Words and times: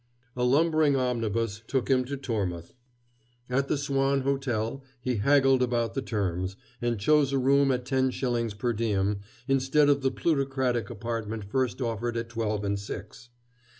A 0.35 0.43
lumbering 0.43 0.95
omnibus 0.95 1.61
took 1.67 1.87
him 1.87 2.05
to 2.05 2.17
Tormouth. 2.17 2.73
At 3.51 3.67
the 3.67 3.77
Swan 3.77 4.21
Hotel 4.21 4.83
he 4.99 5.17
haggled 5.17 5.61
about 5.61 5.93
the 5.93 6.01
terms, 6.01 6.55
and 6.81 6.99
chose 6.99 7.31
a 7.31 7.37
room 7.37 7.69
at 7.71 7.85
ten 7.85 8.09
shillings 8.09 8.55
per 8.55 8.73
diem 8.73 9.19
instead 9.47 9.89
of 9.89 10.01
the 10.01 10.09
plutocratic 10.09 10.89
apartment 10.89 11.43
first 11.43 11.83
offered 11.83 12.17
at 12.17 12.29
twelve 12.29 12.63
and 12.63 12.79
six. 12.79 13.29